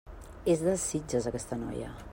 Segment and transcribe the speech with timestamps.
[0.53, 1.93] És de Sitges, aquesta noia.